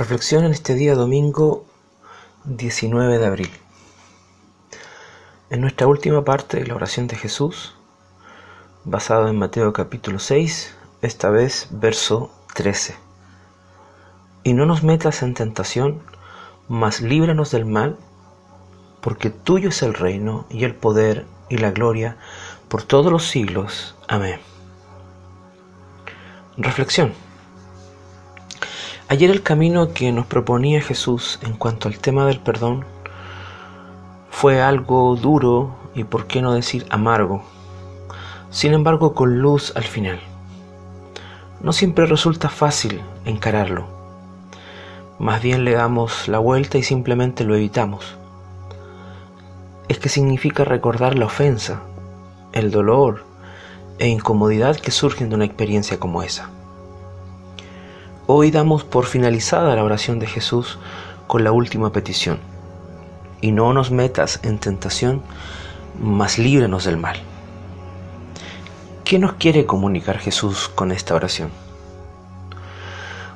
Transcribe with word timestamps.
Reflexión 0.00 0.46
en 0.46 0.52
este 0.52 0.74
día 0.74 0.94
domingo 0.94 1.66
19 2.44 3.18
de 3.18 3.26
abril. 3.26 3.50
En 5.50 5.60
nuestra 5.60 5.86
última 5.86 6.24
parte 6.24 6.58
de 6.58 6.66
la 6.66 6.74
oración 6.74 7.06
de 7.06 7.16
Jesús, 7.16 7.74
basado 8.84 9.28
en 9.28 9.38
Mateo 9.38 9.74
capítulo 9.74 10.18
6, 10.18 10.74
esta 11.02 11.28
vez 11.28 11.68
verso 11.70 12.32
13. 12.54 12.96
Y 14.42 14.54
no 14.54 14.64
nos 14.64 14.82
metas 14.82 15.22
en 15.22 15.34
tentación, 15.34 16.00
mas 16.66 17.02
líbranos 17.02 17.50
del 17.50 17.66
mal, 17.66 17.98
porque 19.02 19.28
tuyo 19.28 19.68
es 19.68 19.82
el 19.82 19.92
reino 19.92 20.46
y 20.48 20.64
el 20.64 20.74
poder 20.74 21.26
y 21.50 21.58
la 21.58 21.72
gloria 21.72 22.16
por 22.68 22.84
todos 22.84 23.12
los 23.12 23.26
siglos. 23.26 23.94
Amén. 24.08 24.40
Reflexión. 26.56 27.12
Ayer 29.10 29.28
el 29.28 29.42
camino 29.42 29.92
que 29.92 30.12
nos 30.12 30.24
proponía 30.26 30.80
Jesús 30.80 31.40
en 31.42 31.54
cuanto 31.54 31.88
al 31.88 31.98
tema 31.98 32.26
del 32.26 32.38
perdón 32.38 32.84
fue 34.30 34.62
algo 34.62 35.16
duro 35.16 35.74
y 35.96 36.04
por 36.04 36.28
qué 36.28 36.40
no 36.40 36.52
decir 36.52 36.86
amargo, 36.90 37.42
sin 38.50 38.72
embargo 38.72 39.12
con 39.12 39.40
luz 39.40 39.72
al 39.74 39.82
final. 39.82 40.20
No 41.60 41.72
siempre 41.72 42.06
resulta 42.06 42.48
fácil 42.50 43.00
encararlo, 43.24 43.84
más 45.18 45.42
bien 45.42 45.64
le 45.64 45.72
damos 45.72 46.28
la 46.28 46.38
vuelta 46.38 46.78
y 46.78 46.84
simplemente 46.84 47.42
lo 47.42 47.56
evitamos. 47.56 48.16
Es 49.88 49.98
que 49.98 50.08
significa 50.08 50.62
recordar 50.62 51.18
la 51.18 51.26
ofensa, 51.26 51.80
el 52.52 52.70
dolor 52.70 53.24
e 53.98 54.06
incomodidad 54.06 54.76
que 54.76 54.92
surgen 54.92 55.30
de 55.30 55.34
una 55.34 55.46
experiencia 55.46 55.98
como 55.98 56.22
esa. 56.22 56.50
Hoy 58.32 58.52
damos 58.52 58.84
por 58.84 59.06
finalizada 59.06 59.74
la 59.74 59.82
oración 59.82 60.20
de 60.20 60.28
Jesús 60.28 60.78
con 61.26 61.42
la 61.42 61.50
última 61.50 61.90
petición. 61.90 62.38
Y 63.40 63.50
no 63.50 63.72
nos 63.72 63.90
metas 63.90 64.38
en 64.44 64.60
tentación, 64.60 65.20
mas 66.00 66.38
líbranos 66.38 66.84
del 66.84 66.96
mal. 66.96 67.16
¿Qué 69.02 69.18
nos 69.18 69.32
quiere 69.32 69.66
comunicar 69.66 70.18
Jesús 70.18 70.68
con 70.72 70.92
esta 70.92 71.16
oración? 71.16 71.50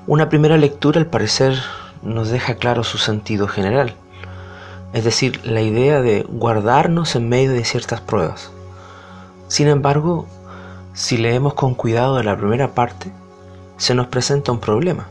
Una 0.07 0.29
primera 0.29 0.59
lectura 0.59 1.01
al 1.01 1.07
parecer 1.07 1.59
nos 2.05 2.29
deja 2.29 2.55
claro 2.55 2.85
su 2.85 2.99
sentido 2.99 3.49
general, 3.49 3.97
es 4.93 5.03
decir, 5.03 5.45
la 5.45 5.61
idea 5.61 6.03
de 6.03 6.25
guardarnos 6.29 7.17
en 7.17 7.29
medio 7.29 7.51
de 7.51 7.65
ciertas 7.65 8.01
pruebas. 8.01 8.53
Sin 9.49 9.67
embargo, 9.67 10.29
si 10.93 11.17
leemos 11.17 11.55
con 11.55 11.75
cuidado 11.75 12.23
la 12.23 12.37
primera 12.37 12.77
parte, 12.77 13.11
se 13.77 13.95
nos 13.95 14.09
presenta 14.09 14.53
un 14.53 14.61
problema. 14.61 15.09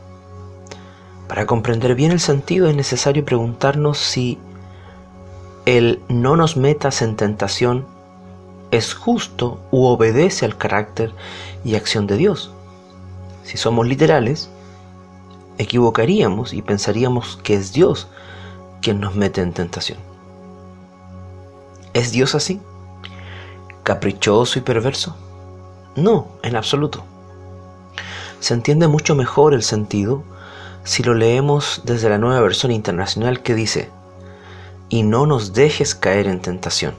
Para 1.28 1.46
comprender 1.46 1.96
bien 1.96 2.12
el 2.12 2.20
sentido 2.20 2.68
es 2.68 2.76
necesario 2.76 3.26
preguntarnos 3.26 3.98
si 3.98 4.38
el 5.66 6.02
no 6.10 6.36
nos 6.36 6.58
metas 6.58 7.02
en 7.02 7.16
tentación 7.16 7.86
es 8.72 8.94
justo 8.94 9.60
u 9.72 9.86
obedece 9.86 10.46
al 10.46 10.58
carácter 10.58 11.14
y 11.64 11.76
acción 11.76 12.08
de 12.08 12.18
Dios. 12.18 12.52
Si 13.44 13.58
somos 13.58 13.88
literales, 13.88 14.50
equivocaríamos 15.58 16.54
y 16.54 16.62
pensaríamos 16.62 17.40
que 17.44 17.56
es 17.56 17.74
Dios 17.74 18.08
quien 18.82 19.00
nos 19.00 19.16
mete 19.16 19.42
en 19.42 19.54
tentación. 19.54 20.00
¿Es 21.94 22.12
Dios 22.12 22.36
así? 22.36 22.60
¿Caprichoso 23.84 24.60
y 24.60 24.62
perverso? 24.62 25.16
No, 25.96 26.28
en 26.42 26.56
absoluto 26.56 27.06
se 28.44 28.54
entiende 28.54 28.90
mucho 28.90 29.16
mejor 29.16 29.54
el 29.54 29.64
sentido 29.64 30.22
si 30.84 31.02
lo 31.02 31.14
leemos 31.14 31.82
desde 31.86 32.10
la 32.10 32.18
nueva 32.18 32.42
versión 32.42 32.74
internacional 32.74 33.42
que 33.42 33.56
dice, 33.56 33.90
y 34.90 35.04
no 35.04 35.26
nos 35.26 35.54
dejes 35.54 35.96
caer 35.96 36.28
en 36.28 36.42
tentación, 36.42 36.94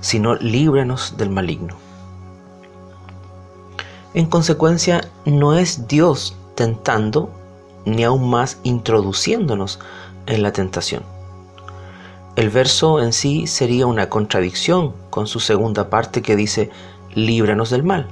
sino 0.00 0.34
líbranos 0.34 1.16
del 1.18 1.30
maligno. 1.30 1.76
En 4.12 4.26
consecuencia, 4.26 5.08
no 5.24 5.56
es 5.56 5.86
Dios 5.86 6.34
tentando, 6.56 7.30
ni 7.84 8.02
aún 8.02 8.28
más 8.28 8.58
introduciéndonos 8.64 9.78
en 10.26 10.42
la 10.42 10.52
tentación. 10.52 11.04
El 12.34 12.50
verso 12.50 13.00
en 13.00 13.12
sí 13.12 13.46
sería 13.46 13.86
una 13.86 14.08
contradicción 14.08 14.94
con 15.10 15.28
su 15.28 15.38
segunda 15.38 15.90
parte 15.90 16.22
que 16.22 16.34
dice, 16.34 16.70
líbranos 17.14 17.70
del 17.70 17.84
mal. 17.84 18.08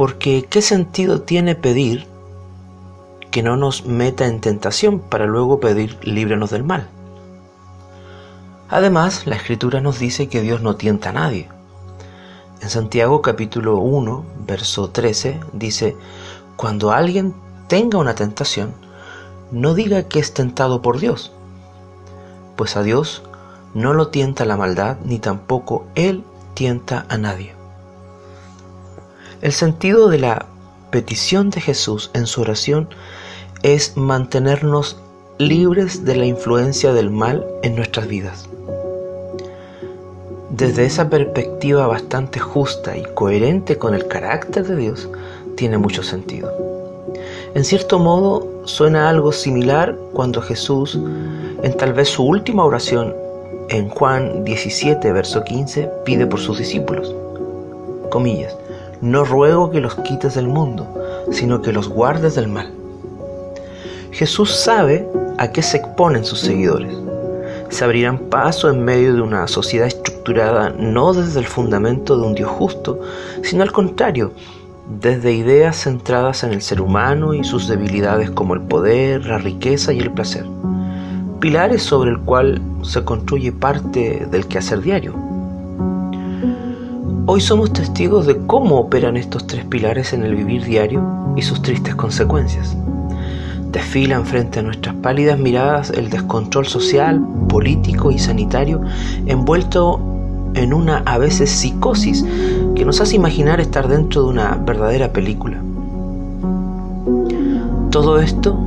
Porque 0.00 0.46
¿qué 0.48 0.62
sentido 0.62 1.20
tiene 1.20 1.54
pedir 1.54 2.06
que 3.30 3.42
no 3.42 3.58
nos 3.58 3.84
meta 3.84 4.26
en 4.26 4.40
tentación 4.40 4.98
para 4.98 5.26
luego 5.26 5.60
pedir 5.60 5.98
líbranos 6.00 6.48
del 6.48 6.64
mal? 6.64 6.88
Además, 8.70 9.26
la 9.26 9.36
escritura 9.36 9.82
nos 9.82 9.98
dice 9.98 10.30
que 10.30 10.40
Dios 10.40 10.62
no 10.62 10.76
tienta 10.76 11.10
a 11.10 11.12
nadie. 11.12 11.50
En 12.62 12.70
Santiago 12.70 13.20
capítulo 13.20 13.76
1, 13.76 14.24
verso 14.46 14.88
13 14.88 15.38
dice, 15.52 15.98
cuando 16.56 16.92
alguien 16.92 17.34
tenga 17.68 17.98
una 17.98 18.14
tentación, 18.14 18.72
no 19.50 19.74
diga 19.74 20.04
que 20.04 20.18
es 20.18 20.32
tentado 20.32 20.80
por 20.80 20.98
Dios, 20.98 21.30
pues 22.56 22.74
a 22.78 22.82
Dios 22.82 23.22
no 23.74 23.92
lo 23.92 24.08
tienta 24.08 24.46
la 24.46 24.56
maldad, 24.56 24.96
ni 25.04 25.18
tampoco 25.18 25.84
Él 25.94 26.24
tienta 26.54 27.04
a 27.10 27.18
nadie. 27.18 27.59
El 29.42 29.52
sentido 29.52 30.10
de 30.10 30.18
la 30.18 30.44
petición 30.90 31.48
de 31.48 31.62
Jesús 31.62 32.10
en 32.12 32.26
su 32.26 32.42
oración 32.42 32.90
es 33.62 33.96
mantenernos 33.96 34.98
libres 35.38 36.04
de 36.04 36.14
la 36.14 36.26
influencia 36.26 36.92
del 36.92 37.08
mal 37.08 37.46
en 37.62 37.74
nuestras 37.74 38.06
vidas. 38.06 38.50
Desde 40.50 40.84
esa 40.84 41.08
perspectiva 41.08 41.86
bastante 41.86 42.38
justa 42.38 42.98
y 42.98 43.02
coherente 43.14 43.78
con 43.78 43.94
el 43.94 44.06
carácter 44.08 44.66
de 44.66 44.76
Dios, 44.76 45.08
tiene 45.56 45.78
mucho 45.78 46.02
sentido. 46.02 46.52
En 47.54 47.64
cierto 47.64 47.98
modo, 47.98 48.46
suena 48.66 49.08
algo 49.08 49.32
similar 49.32 49.96
cuando 50.12 50.42
Jesús, 50.42 50.98
en 51.62 51.76
tal 51.78 51.94
vez 51.94 52.10
su 52.10 52.24
última 52.24 52.62
oración, 52.66 53.14
en 53.70 53.88
Juan 53.88 54.44
17, 54.44 55.12
verso 55.12 55.42
15, 55.44 55.90
pide 56.04 56.26
por 56.26 56.40
sus 56.40 56.58
discípulos. 56.58 57.14
Comillas, 58.10 58.54
no 59.00 59.24
ruego 59.24 59.70
que 59.70 59.80
los 59.80 59.94
quites 59.96 60.34
del 60.34 60.48
mundo, 60.48 60.86
sino 61.30 61.62
que 61.62 61.72
los 61.72 61.88
guardes 61.88 62.34
del 62.34 62.48
mal. 62.48 62.72
Jesús 64.12 64.54
sabe 64.54 65.08
a 65.38 65.52
qué 65.52 65.62
se 65.62 65.78
exponen 65.78 66.24
sus 66.24 66.40
seguidores. 66.40 66.94
Se 67.70 67.84
abrirán 67.84 68.18
paso 68.18 68.68
en 68.68 68.84
medio 68.84 69.14
de 69.14 69.22
una 69.22 69.46
sociedad 69.46 69.86
estructurada 69.86 70.70
no 70.70 71.14
desde 71.14 71.38
el 71.38 71.46
fundamento 71.46 72.18
de 72.18 72.26
un 72.26 72.34
Dios 72.34 72.50
justo, 72.50 73.00
sino 73.42 73.62
al 73.62 73.72
contrario, 73.72 74.32
desde 75.00 75.32
ideas 75.32 75.84
centradas 75.84 76.42
en 76.42 76.52
el 76.52 76.62
ser 76.62 76.80
humano 76.80 77.32
y 77.32 77.44
sus 77.44 77.68
debilidades 77.68 78.30
como 78.30 78.54
el 78.54 78.62
poder, 78.62 79.24
la 79.24 79.38
riqueza 79.38 79.92
y 79.92 80.00
el 80.00 80.10
placer, 80.10 80.44
pilares 81.38 81.82
sobre 81.82 82.10
el 82.10 82.18
cual 82.18 82.60
se 82.82 83.04
construye 83.04 83.52
parte 83.52 84.26
del 84.30 84.46
quehacer 84.48 84.80
diario. 84.80 85.29
Hoy 87.32 87.40
somos 87.40 87.72
testigos 87.72 88.26
de 88.26 88.44
cómo 88.48 88.80
operan 88.80 89.16
estos 89.16 89.46
tres 89.46 89.64
pilares 89.64 90.12
en 90.12 90.24
el 90.24 90.34
vivir 90.34 90.64
diario 90.64 91.32
y 91.36 91.42
sus 91.42 91.62
tristes 91.62 91.94
consecuencias. 91.94 92.76
Desfilan 93.70 94.26
frente 94.26 94.58
a 94.58 94.62
nuestras 94.62 94.96
pálidas 94.96 95.38
miradas 95.38 95.90
el 95.90 96.10
descontrol 96.10 96.66
social, 96.66 97.24
político 97.48 98.10
y 98.10 98.18
sanitario 98.18 98.80
envuelto 99.26 100.00
en 100.54 100.74
una 100.74 101.04
a 101.06 101.18
veces 101.18 101.52
psicosis 101.52 102.24
que 102.74 102.84
nos 102.84 103.00
hace 103.00 103.14
imaginar 103.14 103.60
estar 103.60 103.86
dentro 103.86 104.24
de 104.24 104.28
una 104.28 104.56
verdadera 104.56 105.12
película. 105.12 105.62
Todo 107.92 108.18
esto 108.18 108.58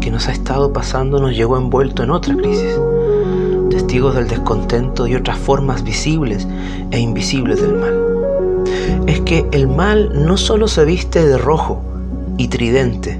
que 0.00 0.12
nos 0.12 0.28
ha 0.28 0.30
estado 0.30 0.72
pasando 0.72 1.18
nos 1.18 1.34
llegó 1.34 1.56
envuelto 1.56 2.04
en 2.04 2.12
otra 2.12 2.36
crisis, 2.36 2.78
testigos 3.70 4.14
del 4.14 4.28
descontento 4.28 5.08
y 5.08 5.16
otras 5.16 5.36
formas 5.36 5.82
visibles 5.82 6.46
e 6.92 7.00
invisibles 7.00 7.60
del 7.60 7.74
mal. 7.74 8.03
Que 9.24 9.46
el 9.52 9.68
mal 9.68 10.26
no 10.26 10.36
solo 10.36 10.68
se 10.68 10.84
viste 10.84 11.26
de 11.26 11.38
rojo 11.38 11.82
y 12.36 12.48
tridente, 12.48 13.18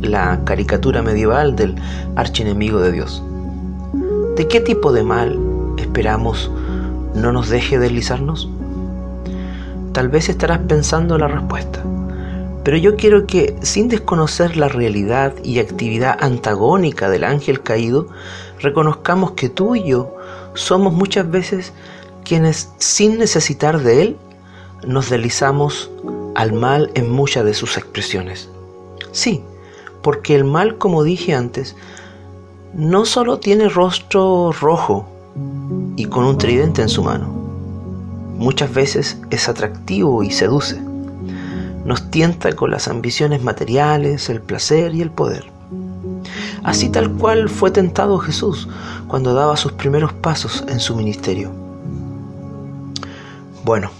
la 0.00 0.40
caricatura 0.44 1.02
medieval 1.02 1.56
del 1.56 1.74
archienemigo 2.14 2.80
de 2.80 2.92
Dios. 2.92 3.22
¿De 4.36 4.46
qué 4.46 4.60
tipo 4.60 4.92
de 4.92 5.02
mal 5.02 5.38
esperamos 5.78 6.50
no 7.14 7.32
nos 7.32 7.48
deje 7.48 7.78
deslizarnos? 7.78 8.48
Tal 9.92 10.08
vez 10.08 10.28
estarás 10.28 10.60
pensando 10.60 11.18
la 11.18 11.28
respuesta, 11.28 11.82
pero 12.64 12.76
yo 12.76 12.96
quiero 12.96 13.26
que, 13.26 13.56
sin 13.62 13.88
desconocer 13.88 14.56
la 14.56 14.68
realidad 14.68 15.34
y 15.42 15.58
actividad 15.58 16.16
antagónica 16.20 17.10
del 17.10 17.24
ángel 17.24 17.62
caído, 17.62 18.06
reconozcamos 18.60 19.32
que 19.32 19.48
tú 19.48 19.74
y 19.74 19.88
yo 19.88 20.14
somos 20.54 20.92
muchas 20.92 21.28
veces 21.28 21.72
quienes, 22.24 22.70
sin 22.78 23.18
necesitar 23.18 23.80
de 23.80 24.02
él, 24.02 24.16
nos 24.86 25.10
deslizamos 25.10 25.90
al 26.34 26.52
mal 26.52 26.90
en 26.94 27.10
muchas 27.10 27.44
de 27.44 27.54
sus 27.54 27.76
expresiones. 27.76 28.48
Sí, 29.12 29.42
porque 30.02 30.34
el 30.34 30.44
mal, 30.44 30.78
como 30.78 31.04
dije 31.04 31.34
antes, 31.34 31.76
no 32.74 33.04
solo 33.04 33.38
tiene 33.38 33.68
rostro 33.68 34.52
rojo 34.52 35.06
y 35.96 36.06
con 36.06 36.24
un 36.24 36.38
tridente 36.38 36.82
en 36.82 36.88
su 36.88 37.02
mano, 37.02 37.26
muchas 38.36 38.72
veces 38.72 39.18
es 39.30 39.48
atractivo 39.48 40.22
y 40.22 40.30
seduce. 40.30 40.80
Nos 41.84 42.10
tienta 42.10 42.52
con 42.54 42.70
las 42.70 42.88
ambiciones 42.88 43.42
materiales, 43.42 44.28
el 44.28 44.40
placer 44.40 44.94
y 44.94 45.02
el 45.02 45.10
poder. 45.10 45.50
Así 46.62 46.88
tal 46.88 47.12
cual 47.12 47.48
fue 47.48 47.70
tentado 47.70 48.18
Jesús 48.18 48.68
cuando 49.08 49.34
daba 49.34 49.56
sus 49.56 49.72
primeros 49.72 50.12
pasos 50.12 50.64
en 50.68 50.78
su 50.80 50.94
ministerio. 50.94 51.50
Bueno, 53.64 53.90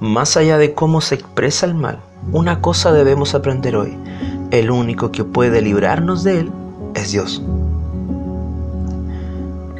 más 0.00 0.36
allá 0.38 0.56
de 0.56 0.74
cómo 0.74 1.00
se 1.02 1.14
expresa 1.14 1.66
el 1.66 1.74
mal, 1.74 2.00
una 2.32 2.60
cosa 2.60 2.92
debemos 2.92 3.34
aprender 3.34 3.76
hoy. 3.76 3.96
El 4.50 4.70
único 4.70 5.12
que 5.12 5.24
puede 5.24 5.60
librarnos 5.60 6.24
de 6.24 6.40
él 6.40 6.52
es 6.94 7.12
Dios. 7.12 7.42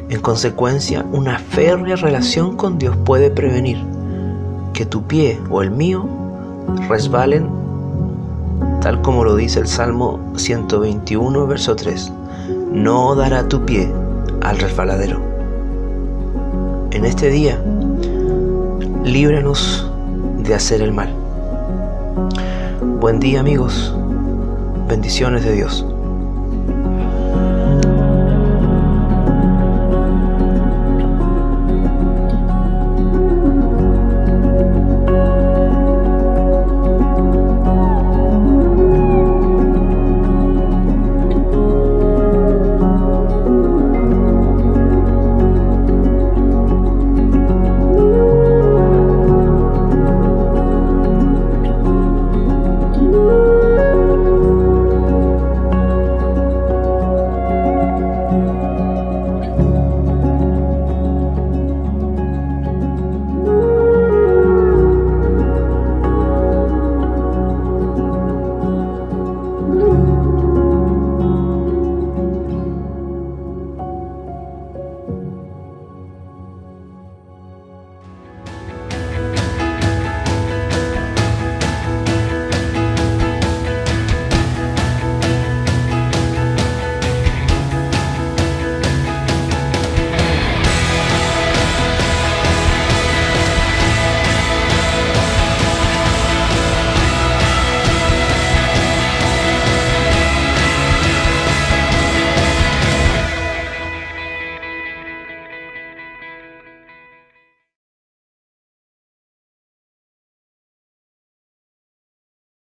En 0.09 0.21
consecuencia, 0.21 1.05
una 1.11 1.39
férrea 1.39 1.95
relación 1.95 2.55
con 2.55 2.77
Dios 2.77 2.95
puede 3.05 3.31
prevenir 3.31 3.77
que 4.73 4.85
tu 4.85 5.03
pie 5.03 5.39
o 5.49 5.61
el 5.61 5.71
mío 5.71 6.07
resbalen, 6.87 7.49
tal 8.81 9.01
como 9.01 9.23
lo 9.23 9.35
dice 9.35 9.59
el 9.59 9.67
Salmo 9.67 10.19
121, 10.35 11.47
verso 11.47 11.75
3. 11.75 12.11
No 12.71 13.15
dará 13.15 13.47
tu 13.47 13.65
pie 13.65 13.91
al 14.41 14.59
resbaladero. 14.59 15.19
En 16.91 17.05
este 17.05 17.29
día, 17.29 17.61
líbranos 19.03 19.90
de 20.43 20.55
hacer 20.55 20.81
el 20.81 20.91
mal. 20.91 21.13
Buen 22.99 23.19
día 23.19 23.39
amigos, 23.39 23.93
bendiciones 24.87 25.43
de 25.43 25.53
Dios. 25.53 25.85